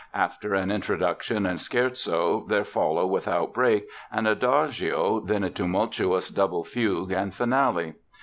[0.15, 6.63] After an introduction and scherzo there follow without break an Adagio, then a tumultuous double
[6.63, 7.93] fugue and finale."